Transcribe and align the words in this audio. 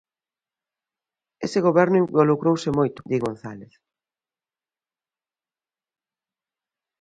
Ese 1.45 1.59
Goberno 1.67 2.01
involucrouse 2.05 2.69
moito, 2.77 2.99
di 3.09 3.17
González. 3.25 3.73